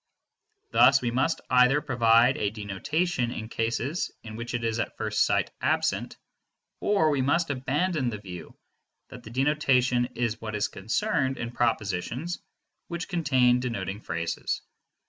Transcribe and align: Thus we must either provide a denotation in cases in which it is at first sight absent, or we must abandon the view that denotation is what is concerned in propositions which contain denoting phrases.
Thus 0.71 0.99
we 0.99 1.11
must 1.11 1.41
either 1.51 1.79
provide 1.79 2.35
a 2.35 2.49
denotation 2.49 3.29
in 3.29 3.49
cases 3.49 4.09
in 4.23 4.35
which 4.35 4.55
it 4.55 4.63
is 4.63 4.79
at 4.79 4.97
first 4.97 5.27
sight 5.27 5.51
absent, 5.61 6.17
or 6.79 7.11
we 7.11 7.21
must 7.21 7.51
abandon 7.51 8.09
the 8.09 8.17
view 8.17 8.57
that 9.09 9.21
denotation 9.21 10.07
is 10.15 10.41
what 10.41 10.55
is 10.55 10.69
concerned 10.69 11.37
in 11.37 11.51
propositions 11.51 12.39
which 12.87 13.09
contain 13.09 13.59
denoting 13.59 14.01
phrases. 14.01 14.63